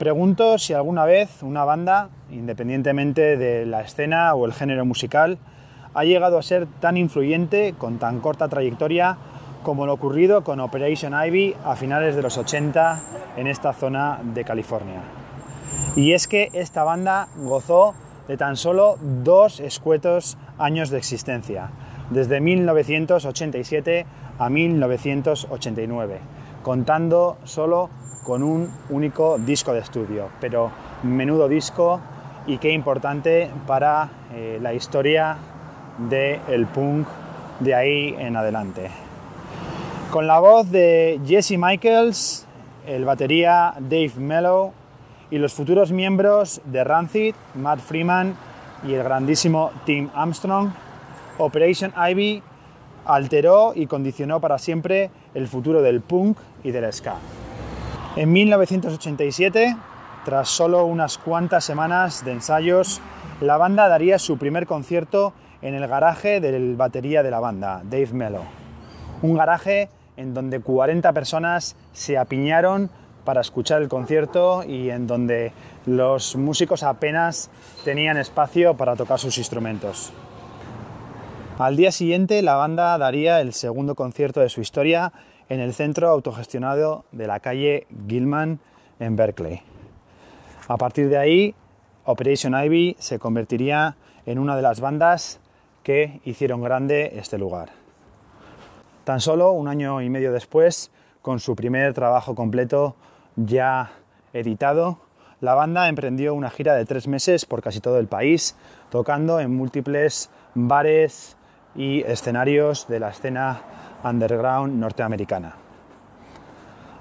Pregunto 0.00 0.56
si 0.56 0.72
alguna 0.72 1.04
vez 1.04 1.42
una 1.42 1.66
banda, 1.66 2.08
independientemente 2.30 3.36
de 3.36 3.66
la 3.66 3.82
escena 3.82 4.34
o 4.34 4.46
el 4.46 4.54
género 4.54 4.86
musical, 4.86 5.36
ha 5.92 6.04
llegado 6.04 6.38
a 6.38 6.42
ser 6.42 6.66
tan 6.80 6.96
influyente 6.96 7.74
con 7.76 7.98
tan 7.98 8.20
corta 8.20 8.48
trayectoria 8.48 9.18
como 9.62 9.84
lo 9.84 9.92
ocurrido 9.92 10.42
con 10.42 10.58
Operation 10.58 11.12
Ivy 11.12 11.54
a 11.66 11.76
finales 11.76 12.16
de 12.16 12.22
los 12.22 12.38
80 12.38 12.98
en 13.36 13.46
esta 13.46 13.74
zona 13.74 14.20
de 14.24 14.42
California. 14.42 15.02
Y 15.96 16.14
es 16.14 16.28
que 16.28 16.48
esta 16.54 16.82
banda 16.82 17.28
gozó 17.36 17.92
de 18.26 18.38
tan 18.38 18.56
solo 18.56 18.96
dos 19.02 19.60
escuetos 19.60 20.38
años 20.56 20.88
de 20.88 20.96
existencia, 20.96 21.72
desde 22.08 22.40
1987 22.40 24.06
a 24.38 24.48
1989, 24.48 26.20
contando 26.62 27.36
solo 27.44 27.90
con 28.24 28.42
un 28.42 28.70
único 28.90 29.38
disco 29.38 29.72
de 29.72 29.80
estudio, 29.80 30.28
pero 30.40 30.70
menudo 31.02 31.48
disco 31.48 32.00
y 32.46 32.58
qué 32.58 32.72
importante 32.72 33.50
para 33.66 34.10
eh, 34.32 34.58
la 34.60 34.74
historia 34.74 35.36
del 36.08 36.66
punk 36.66 37.06
de 37.60 37.74
ahí 37.74 38.14
en 38.18 38.36
adelante. 38.36 38.90
Con 40.10 40.26
la 40.26 40.40
voz 40.40 40.70
de 40.70 41.20
Jesse 41.24 41.56
Michaels, 41.56 42.46
el 42.86 43.04
batería 43.04 43.74
Dave 43.78 44.12
Mello 44.16 44.72
y 45.30 45.38
los 45.38 45.52
futuros 45.52 45.92
miembros 45.92 46.60
de 46.64 46.82
Rancid, 46.82 47.34
Matt 47.54 47.80
Freeman 47.80 48.34
y 48.86 48.94
el 48.94 49.04
grandísimo 49.04 49.70
Tim 49.84 50.10
Armstrong, 50.14 50.70
Operation 51.38 51.92
Ivy 51.96 52.42
alteró 53.04 53.72
y 53.74 53.86
condicionó 53.86 54.40
para 54.40 54.58
siempre 54.58 55.10
el 55.34 55.48
futuro 55.48 55.82
del 55.82 56.00
punk 56.00 56.38
y 56.64 56.70
del 56.70 56.92
ska. 56.92 57.16
En 58.16 58.32
1987, 58.32 59.76
tras 60.24 60.48
solo 60.48 60.84
unas 60.84 61.16
cuantas 61.16 61.64
semanas 61.64 62.24
de 62.24 62.32
ensayos, 62.32 63.00
la 63.40 63.56
banda 63.56 63.88
daría 63.88 64.18
su 64.18 64.36
primer 64.36 64.66
concierto 64.66 65.32
en 65.62 65.74
el 65.74 65.86
garaje 65.86 66.40
del 66.40 66.74
batería 66.74 67.22
de 67.22 67.30
la 67.30 67.38
banda, 67.38 67.82
Dave 67.84 68.08
Mello. 68.12 68.42
Un 69.22 69.36
garaje 69.36 69.90
en 70.16 70.34
donde 70.34 70.58
40 70.58 71.12
personas 71.12 71.76
se 71.92 72.18
apiñaron 72.18 72.90
para 73.24 73.42
escuchar 73.42 73.80
el 73.80 73.88
concierto 73.88 74.64
y 74.64 74.90
en 74.90 75.06
donde 75.06 75.52
los 75.86 76.34
músicos 76.34 76.82
apenas 76.82 77.48
tenían 77.84 78.16
espacio 78.16 78.76
para 78.76 78.96
tocar 78.96 79.20
sus 79.20 79.38
instrumentos. 79.38 80.12
Al 81.58 81.76
día 81.76 81.92
siguiente 81.92 82.42
la 82.42 82.56
banda 82.56 82.98
daría 82.98 83.40
el 83.40 83.52
segundo 83.52 83.94
concierto 83.94 84.40
de 84.40 84.48
su 84.48 84.62
historia 84.62 85.12
en 85.50 85.60
el 85.60 85.74
centro 85.74 86.08
autogestionado 86.08 87.04
de 87.12 87.26
la 87.26 87.40
calle 87.40 87.86
Gilman 88.08 88.60
en 88.98 89.16
Berkeley. 89.16 89.60
A 90.68 90.76
partir 90.78 91.08
de 91.08 91.18
ahí, 91.18 91.54
Operation 92.04 92.54
Ivy 92.54 92.96
se 92.98 93.18
convertiría 93.18 93.96
en 94.24 94.38
una 94.38 94.56
de 94.56 94.62
las 94.62 94.80
bandas 94.80 95.40
que 95.82 96.20
hicieron 96.24 96.62
grande 96.62 97.12
este 97.16 97.36
lugar. 97.36 97.70
Tan 99.04 99.20
solo 99.20 99.50
un 99.50 99.66
año 99.66 100.00
y 100.00 100.08
medio 100.08 100.32
después, 100.32 100.92
con 101.20 101.40
su 101.40 101.56
primer 101.56 101.94
trabajo 101.94 102.34
completo 102.34 102.94
ya 103.34 103.90
editado, 104.32 104.98
la 105.40 105.54
banda 105.54 105.88
emprendió 105.88 106.34
una 106.34 106.50
gira 106.50 106.74
de 106.74 106.84
tres 106.84 107.08
meses 107.08 107.44
por 107.44 107.60
casi 107.60 107.80
todo 107.80 107.98
el 107.98 108.06
país, 108.06 108.56
tocando 108.90 109.40
en 109.40 109.56
múltiples 109.56 110.30
bares 110.54 111.36
y 111.74 112.02
escenarios 112.02 112.86
de 112.88 113.00
la 113.00 113.10
escena 113.10 113.62
underground 114.04 114.78
norteamericana. 114.78 115.56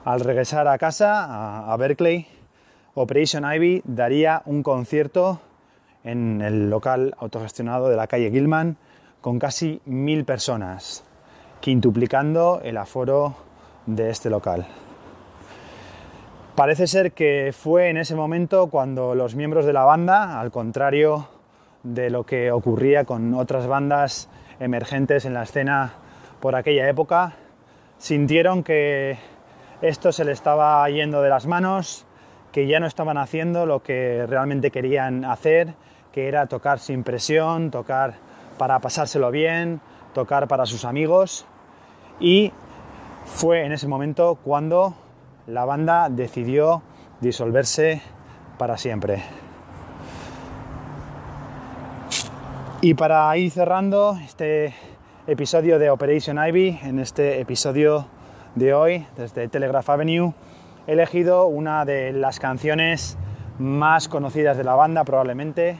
Al 0.05 0.19
regresar 0.21 0.67
a 0.67 0.77
casa, 0.77 1.71
a 1.71 1.77
Berkeley, 1.77 2.27
Operation 2.95 3.43
Ivy 3.45 3.81
daría 3.85 4.41
un 4.45 4.63
concierto 4.63 5.39
en 6.03 6.41
el 6.41 6.69
local 6.69 7.15
autogestionado 7.19 7.89
de 7.89 7.95
la 7.95 8.07
calle 8.07 8.31
Gilman 8.31 8.77
con 9.21 9.39
casi 9.39 9.81
mil 9.85 10.25
personas, 10.25 11.03
quintuplicando 11.59 12.61
el 12.63 12.77
aforo 12.77 13.35
de 13.85 14.09
este 14.09 14.29
local. 14.29 14.65
Parece 16.55 16.87
ser 16.87 17.13
que 17.13 17.53
fue 17.57 17.89
en 17.89 17.97
ese 17.97 18.15
momento 18.15 18.67
cuando 18.67 19.15
los 19.15 19.35
miembros 19.35 19.65
de 19.65 19.73
la 19.73 19.85
banda, 19.85 20.39
al 20.39 20.51
contrario 20.51 21.27
de 21.83 22.09
lo 22.09 22.25
que 22.25 22.51
ocurría 22.51 23.05
con 23.05 23.33
otras 23.33 23.67
bandas 23.67 24.29
emergentes 24.59 25.23
en 25.23 25.33
la 25.33 25.43
escena 25.43 25.93
por 26.39 26.55
aquella 26.55 26.87
época, 26.87 27.33
sintieron 27.97 28.63
que 28.63 29.17
esto 29.81 30.11
se 30.11 30.25
le 30.25 30.31
estaba 30.31 30.89
yendo 30.89 31.21
de 31.21 31.29
las 31.29 31.45
manos, 31.45 32.05
que 32.51 32.67
ya 32.67 32.79
no 32.79 32.87
estaban 32.87 33.17
haciendo 33.17 33.65
lo 33.65 33.83
que 33.83 34.25
realmente 34.27 34.71
querían 34.71 35.25
hacer 35.25 35.75
que 36.11 36.27
era 36.27 36.47
tocar 36.47 36.79
sin 36.79 37.03
presión, 37.03 37.71
tocar 37.71 38.15
para 38.57 38.79
pasárselo 38.79 39.31
bien, 39.31 39.81
tocar 40.13 40.47
para 40.47 40.65
sus 40.65 40.85
amigos. 40.85 41.45
Y 42.19 42.51
fue 43.25 43.65
en 43.65 43.71
ese 43.71 43.87
momento 43.87 44.37
cuando 44.43 44.95
la 45.47 45.65
banda 45.65 46.09
decidió 46.09 46.81
disolverse 47.21 48.01
para 48.57 48.77
siempre. 48.77 49.23
Y 52.81 52.93
para 52.93 53.35
ir 53.37 53.51
cerrando 53.51 54.17
este 54.23 54.73
episodio 55.27 55.79
de 55.79 55.89
Operation 55.89 56.37
Ivy, 56.37 56.79
en 56.83 56.99
este 56.99 57.39
episodio 57.39 58.07
de 58.55 58.73
hoy 58.73 59.05
desde 59.17 59.47
Telegraph 59.47 59.89
Avenue, 59.89 60.33
he 60.87 60.93
elegido 60.93 61.47
una 61.47 61.85
de 61.85 62.13
las 62.13 62.39
canciones 62.39 63.17
más 63.59 64.07
conocidas 64.07 64.57
de 64.57 64.63
la 64.63 64.75
banda 64.75 65.03
probablemente, 65.03 65.77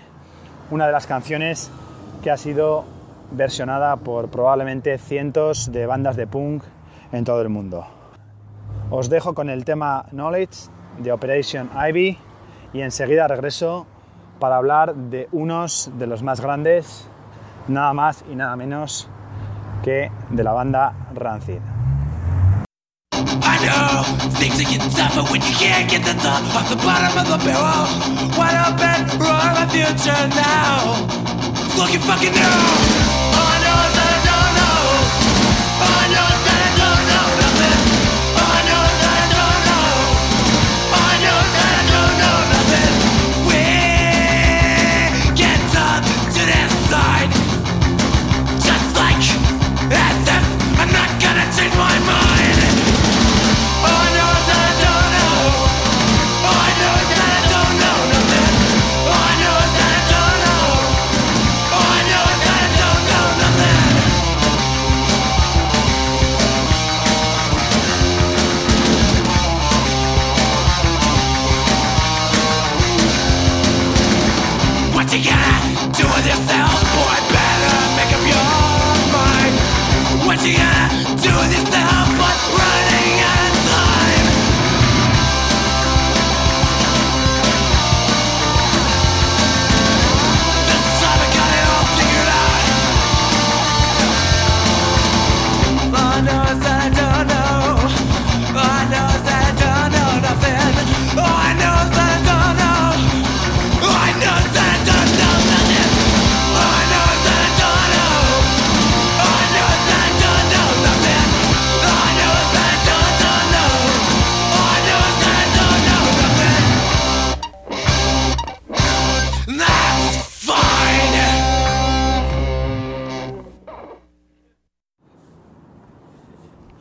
una 0.69 0.86
de 0.86 0.91
las 0.91 1.08
canciones 1.08 1.71
que 2.21 2.32
ha 2.32 2.38
sido 2.38 2.86
versionada 3.32 3.95
por 3.97 4.30
probablemente 4.30 4.97
cientos 4.97 5.71
de 5.71 5.86
bandas 5.86 6.15
de 6.15 6.28
punk 6.28 6.63
en 7.12 7.23
todo 7.23 7.41
el 7.41 7.49
mundo. 7.49 7.88
Os 8.91 9.10
dejo 9.10 9.34
con 9.34 9.49
el 9.49 9.65
tema 9.65 10.06
Knowledge 10.12 10.69
de 10.99 11.12
Operation 11.12 11.69
Ivy 11.75 12.17
y 12.73 12.82
enseguida 12.82 13.28
regreso 13.28 13.88
para 14.39 14.58
hablar 14.58 14.95
de 14.95 15.28
unos 15.32 15.91
de 15.97 16.08
los 16.08 16.23
más 16.23 16.41
grandes, 16.41 17.10
nada 17.67 17.93
más 17.93 18.23
y 18.32 18.36
nada 18.36 18.56
menos 18.56 19.10
de 19.89 20.43
la 20.43 20.54
banda 20.54 20.93
Rancid. 21.15 21.62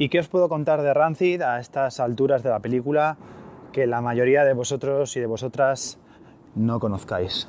¿Y 0.09 0.11
qué 0.11 0.21
os 0.21 0.29
puedo 0.29 0.49
contar 0.49 0.81
de 0.81 0.95
Rancid 0.95 1.43
a 1.43 1.61
estas 1.61 2.01
alturas 2.01 2.43
de 2.43 2.49
la 2.49 2.61
película 2.61 3.19
que 3.73 3.87
la 3.87 4.01
mayoría 4.01 4.43
de 4.43 4.55
vosotros 4.55 5.15
y 5.19 5.21
de 5.21 5.27
vosotras 5.27 5.99
no 6.55 6.81
conozcáis? 6.81 7.47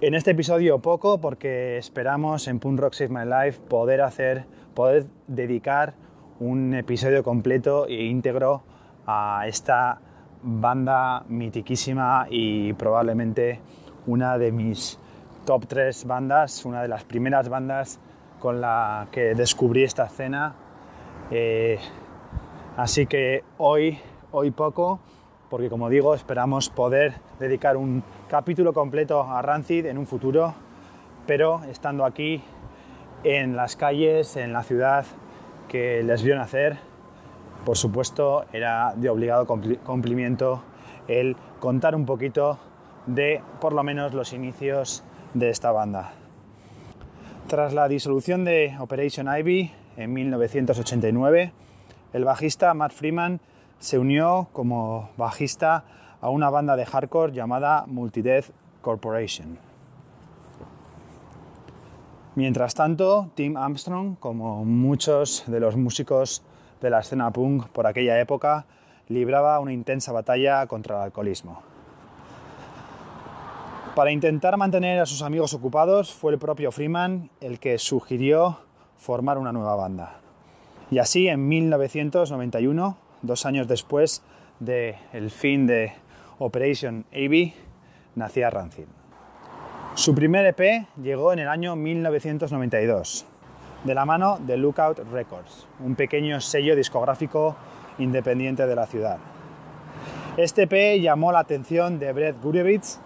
En 0.00 0.14
este 0.14 0.30
episodio 0.30 0.78
poco 0.78 1.20
porque 1.20 1.76
esperamos 1.76 2.46
en 2.46 2.60
Punk 2.60 2.78
Rock 2.78 2.92
Save 2.92 3.08
My 3.08 3.24
Life 3.24 3.62
poder 3.68 4.00
hacer, 4.00 4.44
poder 4.76 5.06
dedicar 5.26 5.94
un 6.38 6.72
episodio 6.72 7.24
completo 7.24 7.88
e 7.88 8.04
íntegro 8.04 8.62
a 9.08 9.42
esta 9.48 9.98
banda 10.44 11.24
mitiquísima 11.26 12.28
y 12.30 12.74
probablemente 12.74 13.58
una 14.06 14.38
de 14.38 14.52
mis 14.52 15.00
top 15.46 15.66
3 15.66 16.04
bandas, 16.04 16.64
una 16.64 16.82
de 16.82 16.86
las 16.86 17.02
primeras 17.02 17.48
bandas 17.48 17.98
con 18.38 18.60
la 18.60 19.08
que 19.10 19.34
descubrí 19.34 19.82
esta 19.82 20.04
escena. 20.04 20.54
Eh, 21.30 21.78
así 22.76 23.06
que 23.06 23.44
hoy, 23.58 23.98
hoy 24.32 24.50
poco, 24.50 25.00
porque 25.48 25.68
como 25.68 25.88
digo, 25.88 26.14
esperamos 26.14 26.70
poder 26.70 27.14
dedicar 27.38 27.76
un 27.76 28.02
capítulo 28.28 28.72
completo 28.72 29.22
a 29.22 29.40
Rancid 29.42 29.86
en 29.86 29.98
un 29.98 30.06
futuro, 30.06 30.54
pero 31.26 31.62
estando 31.64 32.04
aquí 32.04 32.42
en 33.24 33.54
las 33.54 33.76
calles, 33.76 34.36
en 34.36 34.52
la 34.52 34.62
ciudad 34.62 35.04
que 35.68 36.02
les 36.02 36.22
vio 36.22 36.36
nacer, 36.36 36.78
por 37.64 37.76
supuesto, 37.76 38.46
era 38.52 38.94
de 38.96 39.08
obligado 39.10 39.46
cumplimiento 39.46 40.62
el 41.08 41.36
contar 41.60 41.94
un 41.94 42.06
poquito 42.06 42.58
de 43.06 43.42
por 43.60 43.72
lo 43.72 43.82
menos 43.82 44.14
los 44.14 44.32
inicios 44.32 45.04
de 45.34 45.50
esta 45.50 45.70
banda. 45.70 46.12
Tras 47.48 47.74
la 47.74 47.88
disolución 47.88 48.44
de 48.44 48.76
Operation 48.78 49.28
Ivy 49.28 49.72
en 50.00 50.12
1989, 50.12 51.52
el 52.12 52.24
bajista 52.24 52.72
Matt 52.74 52.92
Freeman 52.92 53.40
se 53.78 53.98
unió 53.98 54.48
como 54.52 55.10
bajista 55.16 55.84
a 56.20 56.30
una 56.30 56.50
banda 56.50 56.76
de 56.76 56.86
hardcore 56.86 57.32
llamada 57.32 57.84
Multideath 57.86 58.46
Corporation. 58.80 59.58
Mientras 62.34 62.74
tanto, 62.74 63.30
Tim 63.34 63.56
Armstrong, 63.56 64.16
como 64.18 64.64
muchos 64.64 65.44
de 65.46 65.60
los 65.60 65.76
músicos 65.76 66.42
de 66.80 66.90
la 66.90 67.00
escena 67.00 67.30
punk 67.30 67.66
por 67.68 67.86
aquella 67.86 68.18
época, 68.20 68.66
libraba 69.08 69.58
una 69.60 69.72
intensa 69.72 70.12
batalla 70.12 70.66
contra 70.66 70.96
el 70.96 71.02
alcoholismo. 71.02 71.62
Para 73.94 74.12
intentar 74.12 74.56
mantener 74.56 75.00
a 75.00 75.06
sus 75.06 75.20
amigos 75.20 75.52
ocupados, 75.52 76.14
fue 76.14 76.32
el 76.32 76.38
propio 76.38 76.70
Freeman 76.70 77.28
el 77.40 77.58
que 77.58 77.76
sugirió 77.78 78.60
formar 79.00 79.38
una 79.38 79.50
nueva 79.50 79.74
banda. 79.76 80.20
Y 80.90 80.98
así, 80.98 81.26
en 81.26 81.48
1991, 81.48 82.96
dos 83.22 83.46
años 83.46 83.66
después 83.66 84.22
del 84.60 85.30
fin 85.30 85.66
de 85.66 85.94
Operation 86.38 87.06
AB, 87.12 87.52
nacía 88.14 88.50
Rancid. 88.50 88.84
Su 89.94 90.14
primer 90.14 90.46
EP 90.46 90.86
llegó 91.02 91.32
en 91.32 91.38
el 91.38 91.48
año 91.48 91.76
1992, 91.76 93.26
de 93.84 93.94
la 93.94 94.04
mano 94.04 94.38
de 94.38 94.58
Lookout 94.58 94.98
Records, 95.10 95.66
un 95.80 95.94
pequeño 95.94 96.40
sello 96.40 96.76
discográfico 96.76 97.56
independiente 97.98 98.66
de 98.66 98.76
la 98.76 98.86
ciudad. 98.86 99.18
Este 100.36 100.62
EP 100.62 101.00
llamó 101.00 101.32
la 101.32 101.40
atención 101.40 101.98
de 101.98 102.12
Brett 102.12 102.40
Gurewitz, 102.42 102.98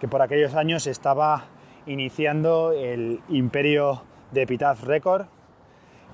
que 0.00 0.08
por 0.08 0.22
aquellos 0.22 0.54
años 0.54 0.86
estaba 0.86 1.44
iniciando 1.86 2.72
el 2.72 3.20
imperio 3.28 4.02
de 4.32 4.42
Epitaph 4.42 4.82
Record, 4.84 5.26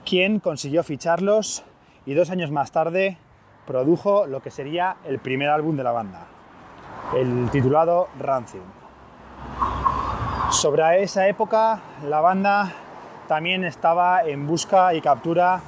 quien 0.09 0.41
consiguió 0.41 0.83
ficharlos 0.83 1.65
y 2.07 2.15
dos 2.15 2.31
años 2.31 2.51
más 2.51 2.73
tarde 2.73 3.19
produjo 3.67 4.27
lo 4.27 4.41
que 4.41 4.51
sería 4.51 4.97
el 5.05 5.19
primer 5.19 5.51
álbum 5.51 5.77
de 5.77 5.85
la 5.85 5.93
banda, 5.93 6.27
el 7.15 7.51
titulado 7.51 8.09
Rancid. 8.19 8.61
Sobre 10.51 11.03
esa 11.03 11.29
época, 11.29 11.81
la 12.09 12.23
banda 12.23 12.73
también 13.27 13.65
estaba 13.65 14.23
en 14.23 14.47
busca 14.47 14.95
y 14.95 15.03
captura 15.03 15.61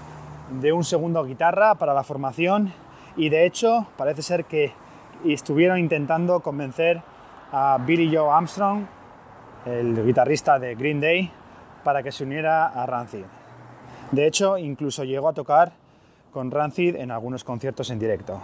de 0.49 0.73
un 0.73 0.85
segundo 0.85 1.23
guitarra 1.23 1.75
para 1.75 1.93
la 1.93 2.03
formación 2.03 2.73
y 3.17 3.29
de 3.29 3.45
hecho 3.45 3.89
parece 3.99 4.23
ser 4.23 4.47
que 4.47 4.73
estuvieron 5.23 5.79
intentando 5.79 6.41
convencer 6.41 7.03
a 7.53 7.77
Billy 7.79 8.17
Joe 8.17 8.33
Armstrong, 8.33 8.87
el 9.67 10.03
guitarrista 10.03 10.59
de 10.59 10.75
Green 10.77 10.99
Day, 10.99 11.31
para 11.85 12.03
que 12.03 12.11
se 12.11 12.25
uniera 12.25 12.69
a 12.69 12.87
Rancid. 12.87 13.25
De 14.13 14.27
hecho, 14.27 14.59
incluso 14.59 15.05
llegó 15.05 15.29
a 15.29 15.33
tocar 15.33 15.73
con 16.33 16.51
Rancid 16.51 16.97
en 16.97 17.11
algunos 17.11 17.45
conciertos 17.45 17.91
en 17.91 17.99
directo. 17.99 18.41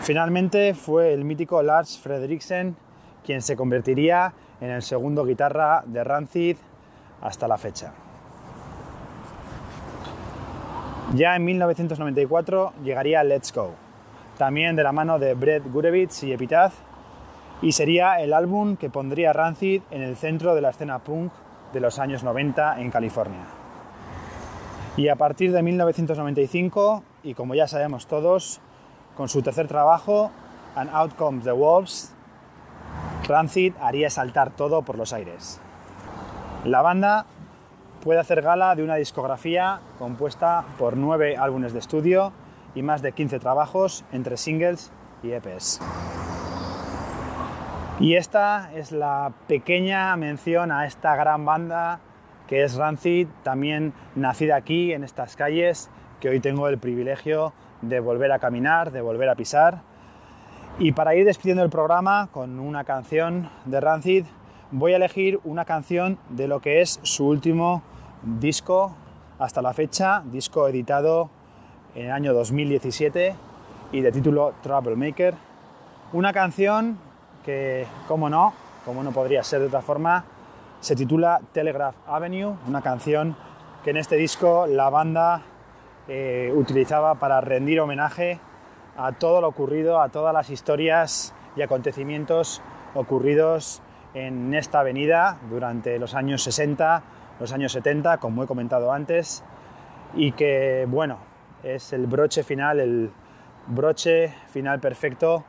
Finalmente 0.00 0.74
fue 0.74 1.12
el 1.12 1.24
mítico 1.24 1.62
Lars 1.62 1.98
Frederiksen 1.98 2.76
quien 3.24 3.42
se 3.42 3.56
convertiría 3.56 4.32
en 4.60 4.70
el 4.70 4.82
segundo 4.82 5.24
guitarra 5.24 5.82
de 5.84 6.04
Rancid 6.04 6.56
hasta 7.20 7.48
la 7.48 7.58
fecha. 7.58 7.92
Ya 11.14 11.36
en 11.36 11.44
1994 11.44 12.72
llegaría 12.84 13.24
Let's 13.24 13.52
Go, 13.52 13.74
también 14.38 14.76
de 14.76 14.82
la 14.82 14.92
mano 14.92 15.18
de 15.18 15.34
Brett 15.34 15.64
Gurewitz 15.70 16.22
y 16.22 16.32
Epitaph, 16.32 16.74
y 17.62 17.72
sería 17.72 18.20
el 18.20 18.32
álbum 18.32 18.76
que 18.76 18.90
pondría 18.90 19.32
Rancid 19.32 19.82
en 19.90 20.02
el 20.02 20.16
centro 20.16 20.54
de 20.54 20.60
la 20.60 20.70
escena 20.70 20.98
punk 21.00 21.32
de 21.72 21.80
los 21.80 21.98
años 21.98 22.22
90 22.22 22.80
en 22.80 22.90
California. 22.90 23.55
Y 24.96 25.08
a 25.08 25.16
partir 25.16 25.52
de 25.52 25.62
1995, 25.62 27.02
y 27.22 27.34
como 27.34 27.54
ya 27.54 27.68
sabemos 27.68 28.06
todos, 28.06 28.60
con 29.14 29.28
su 29.28 29.42
tercer 29.42 29.68
trabajo, 29.68 30.30
And 30.74 30.90
Out 30.90 31.16
Comes 31.16 31.44
the 31.44 31.52
Wolves, 31.52 32.14
Rancid 33.28 33.74
haría 33.80 34.08
saltar 34.08 34.50
todo 34.50 34.82
por 34.82 34.96
los 34.96 35.12
aires. 35.12 35.60
La 36.64 36.80
banda 36.80 37.26
puede 38.02 38.20
hacer 38.20 38.40
gala 38.40 38.74
de 38.74 38.84
una 38.84 38.94
discografía 38.94 39.80
compuesta 39.98 40.64
por 40.78 40.96
nueve 40.96 41.36
álbumes 41.36 41.72
de 41.74 41.80
estudio 41.80 42.32
y 42.74 42.82
más 42.82 43.02
de 43.02 43.12
15 43.12 43.38
trabajos 43.38 44.04
entre 44.12 44.36
singles 44.36 44.92
y 45.22 45.32
EPs. 45.32 45.80
Y 47.98 48.16
esta 48.16 48.70
es 48.74 48.92
la 48.92 49.32
pequeña 49.46 50.14
mención 50.16 50.72
a 50.72 50.86
esta 50.86 51.16
gran 51.16 51.44
banda 51.44 52.00
que 52.46 52.62
es 52.62 52.76
Rancid, 52.76 53.28
también 53.42 53.92
nacida 54.14 54.56
aquí 54.56 54.92
en 54.92 55.04
estas 55.04 55.36
calles, 55.36 55.90
que 56.20 56.28
hoy 56.28 56.40
tengo 56.40 56.68
el 56.68 56.78
privilegio 56.78 57.52
de 57.82 58.00
volver 58.00 58.32
a 58.32 58.38
caminar, 58.38 58.92
de 58.92 59.00
volver 59.00 59.28
a 59.28 59.34
pisar. 59.34 59.82
Y 60.78 60.92
para 60.92 61.14
ir 61.14 61.24
despidiendo 61.24 61.62
el 61.62 61.70
programa 61.70 62.28
con 62.32 62.58
una 62.58 62.84
canción 62.84 63.48
de 63.64 63.80
Rancid, 63.80 64.24
voy 64.70 64.92
a 64.92 64.96
elegir 64.96 65.40
una 65.44 65.64
canción 65.64 66.18
de 66.30 66.48
lo 66.48 66.60
que 66.60 66.80
es 66.80 67.00
su 67.02 67.26
último 67.26 67.82
disco 68.22 68.94
hasta 69.38 69.62
la 69.62 69.72
fecha, 69.72 70.22
disco 70.24 70.68
editado 70.68 71.30
en 71.94 72.06
el 72.06 72.12
año 72.12 72.34
2017 72.34 73.34
y 73.92 74.00
de 74.00 74.12
título 74.12 74.54
Troublemaker. 74.62 75.34
Una 76.12 76.32
canción 76.32 76.98
que, 77.44 77.86
como 78.08 78.28
no, 78.28 78.52
como 78.84 79.02
no 79.02 79.12
podría 79.12 79.42
ser 79.42 79.60
de 79.60 79.66
otra 79.66 79.82
forma, 79.82 80.24
se 80.86 80.94
titula 80.94 81.40
Telegraph 81.50 81.96
Avenue, 82.06 82.54
una 82.68 82.80
canción 82.80 83.36
que 83.82 83.90
en 83.90 83.96
este 83.96 84.14
disco 84.14 84.68
la 84.68 84.88
banda 84.88 85.42
eh, 86.06 86.52
utilizaba 86.54 87.16
para 87.16 87.40
rendir 87.40 87.80
homenaje 87.80 88.38
a 88.96 89.10
todo 89.10 89.40
lo 89.40 89.48
ocurrido, 89.48 90.00
a 90.00 90.10
todas 90.10 90.32
las 90.32 90.48
historias 90.48 91.34
y 91.56 91.62
acontecimientos 91.62 92.62
ocurridos 92.94 93.82
en 94.14 94.54
esta 94.54 94.78
avenida 94.78 95.38
durante 95.50 95.98
los 95.98 96.14
años 96.14 96.44
60, 96.44 97.02
los 97.40 97.52
años 97.52 97.72
70, 97.72 98.18
como 98.18 98.44
he 98.44 98.46
comentado 98.46 98.92
antes, 98.92 99.42
y 100.14 100.30
que, 100.32 100.86
bueno, 100.88 101.18
es 101.64 101.92
el 101.94 102.06
broche 102.06 102.44
final, 102.44 102.78
el 102.78 103.10
broche 103.66 104.32
final 104.50 104.78
perfecto 104.78 105.42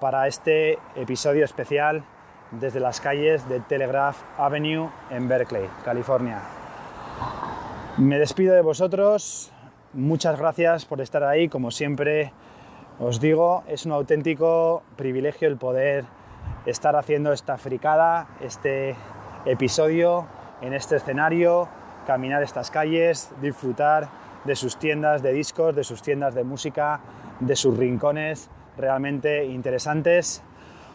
para 0.00 0.26
este 0.26 0.80
episodio 0.96 1.44
especial 1.44 2.02
desde 2.52 2.80
las 2.80 3.00
calles 3.00 3.48
de 3.48 3.60
Telegraph 3.60 4.16
Avenue 4.38 4.90
en 5.10 5.28
Berkeley, 5.28 5.68
California. 5.84 6.40
Me 7.96 8.18
despido 8.18 8.54
de 8.54 8.62
vosotros, 8.62 9.52
muchas 9.92 10.38
gracias 10.38 10.84
por 10.84 11.00
estar 11.00 11.22
ahí, 11.22 11.48
como 11.48 11.70
siempre 11.70 12.32
os 12.98 13.20
digo, 13.20 13.64
es 13.68 13.86
un 13.86 13.92
auténtico 13.92 14.82
privilegio 14.96 15.48
el 15.48 15.56
poder 15.56 16.04
estar 16.66 16.96
haciendo 16.96 17.32
esta 17.32 17.56
fricada, 17.56 18.28
este 18.40 18.96
episodio 19.44 20.26
en 20.60 20.74
este 20.74 20.96
escenario, 20.96 21.68
caminar 22.06 22.42
estas 22.42 22.70
calles, 22.70 23.30
disfrutar 23.40 24.08
de 24.44 24.56
sus 24.56 24.76
tiendas 24.76 25.22
de 25.22 25.32
discos, 25.32 25.74
de 25.74 25.84
sus 25.84 26.02
tiendas 26.02 26.34
de 26.34 26.44
música, 26.44 27.00
de 27.40 27.56
sus 27.56 27.76
rincones 27.76 28.50
realmente 28.76 29.44
interesantes. 29.46 30.42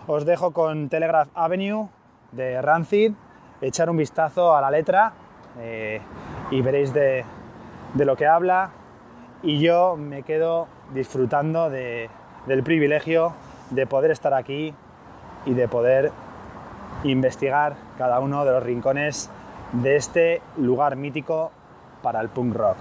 Os 0.08 0.26
dejo 0.26 0.52
con 0.52 0.90
Telegraph 0.90 1.30
Avenue 1.34 1.90
de 2.32 2.62
Rancid, 2.62 3.14
echar 3.62 3.90
un 3.90 3.98
vistazo 3.98 4.56
a 4.56 4.62
la 4.62 4.70
letra 4.70 5.14
eh, 5.60 6.00
y 6.52 6.62
veréis 6.62 6.94
de, 6.94 7.26
de 7.94 8.06
lo 8.06 8.16
que 8.16 8.28
habla. 8.28 8.72
y 9.46 9.60
yo 9.60 9.96
me 9.96 10.24
quedo 10.24 10.68
disfrutando 10.94 11.70
del 11.70 12.64
privilegio 12.64 13.34
de 13.70 13.86
poder 13.86 14.12
estar 14.12 14.34
aquí 14.34 14.74
y 15.46 15.54
de 15.54 15.68
poder 15.68 16.12
investigar 17.04 17.76
cada 17.98 18.20
uno 18.20 18.44
de 18.44 18.52
los 18.52 18.64
rincones 18.64 19.30
de 19.72 19.96
este 19.98 20.42
lugar 20.58 20.96
mítico 20.96 21.52
para 22.02 22.22
el 22.22 22.30
punk 22.30 22.56
rock. 22.56 22.78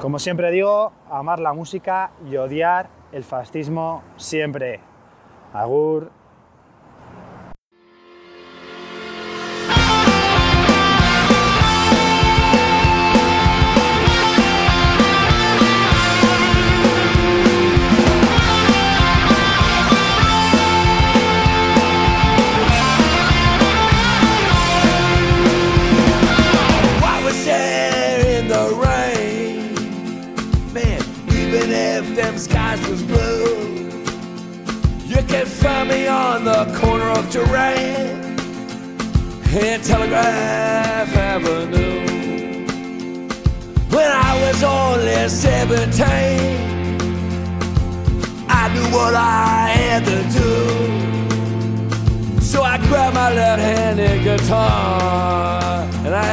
Como 0.00 0.18
siempre 0.18 0.50
digo, 0.50 0.92
amar 1.10 1.38
la 1.38 1.54
música 1.54 2.10
y 2.28 2.36
odiar 2.36 2.88
el 3.12 3.24
fascismo 3.24 4.02
siempre. 4.16 4.91
Agur. 5.52 6.10
Only 45.22 45.34
17, 45.36 46.04
I 48.48 48.74
knew 48.74 48.86
what 48.96 49.14
I 49.14 49.68
had 49.68 50.04
to 50.04 50.22
do. 50.38 50.52
So 52.40 52.62
I 52.62 52.78
grabbed 52.78 53.14
my 53.14 53.32
left-handed 53.32 54.24
guitar 54.24 55.84
and 56.04 56.14
I 56.14 56.24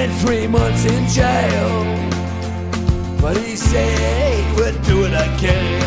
spent 0.00 0.20
three 0.22 0.46
months 0.46 0.84
in 0.86 1.06
jail. 1.08 1.84
But 3.20 3.36
he 3.36 3.54
said 3.54 3.98
he 4.32 4.54
would 4.54 4.82
do 4.82 5.04
it 5.04 5.12
again. 5.12 5.82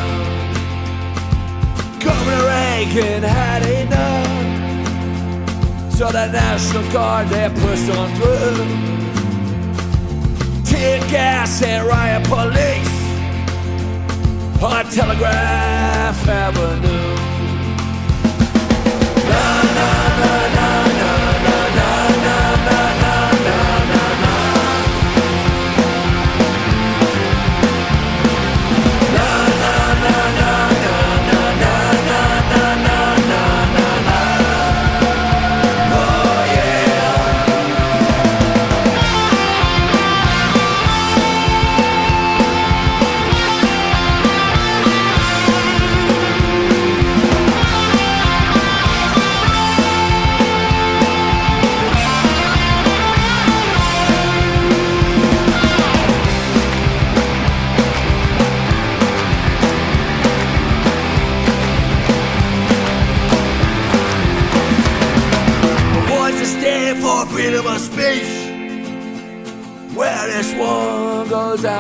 Governor 2.00 2.44
Reagan 2.46 3.24
had 3.24 3.64
enough. 3.82 4.28
So 5.94 6.12
the 6.12 6.28
National 6.28 6.84
Guard 6.92 7.28
they 7.30 7.50
pushed 7.50 7.90
on 7.98 8.10
through. 8.18 8.66
Tear 10.64 11.00
gas 11.10 11.64
and 11.64 11.88
riot 11.88 12.24
police 12.28 12.94
on 14.62 14.86
Telegraph 14.92 16.28
Avenue. 16.28 17.14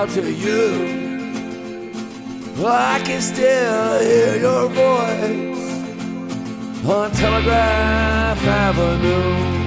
Out 0.03 0.09
to 0.09 0.31
you. 0.31 1.93
I 2.65 3.01
can 3.05 3.21
still 3.21 3.99
hear 4.01 4.37
your 4.37 4.67
voice 4.67 5.69
on 6.85 7.11
Telegraph 7.11 8.45
Avenue. 8.45 9.62